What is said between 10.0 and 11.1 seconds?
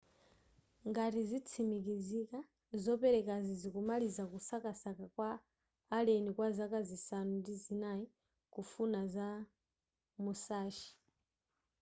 musashi